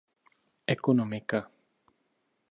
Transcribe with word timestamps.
Ekonomika. 0.73 1.39